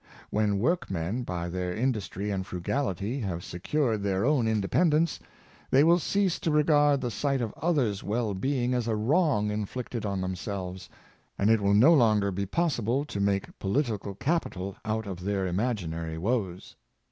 When 0.31 0.57
work 0.57 0.89
men, 0.89 1.21
by 1.21 1.47
their 1.47 1.75
industry 1.75 2.31
and 2.31 2.43
frugality, 2.43 3.19
have 3.19 3.43
secured 3.43 4.01
their 4.01 4.25
own 4.25 4.47
independence, 4.47 5.19
they 5.69 5.83
will 5.83 5.99
cease 5.99 6.39
to 6.39 6.49
regard 6.49 7.01
the 7.01 7.11
sight 7.11 7.39
of 7.39 7.53
others' 7.55 8.03
well 8.03 8.33
being 8.33 8.73
as 8.73 8.87
a 8.87 8.95
wrong 8.95 9.51
inflicted 9.51 10.03
on 10.03 10.19
themselves; 10.19 10.89
and 11.37 11.51
it 11.51 11.61
will 11.61 11.75
no 11.75 11.93
longer 11.93 12.31
be 12.31 12.47
possible 12.47 13.05
to 13.05 13.19
make 13.19 13.59
political 13.59 14.15
capi 14.15 14.49
tal 14.49 14.75
out 14.83 15.05
of 15.05 15.19
their 15.23 15.45
imaginary 15.45 16.17
woes. 16.17 16.75